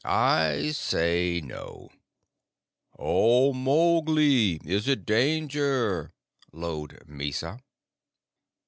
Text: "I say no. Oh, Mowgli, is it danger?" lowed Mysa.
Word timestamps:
"I 0.03 0.71
say 0.71 1.41
no. 1.41 1.91
Oh, 2.97 3.53
Mowgli, 3.53 4.55
is 4.65 4.87
it 4.87 5.05
danger?" 5.05 6.11
lowed 6.51 7.07
Mysa. 7.07 7.59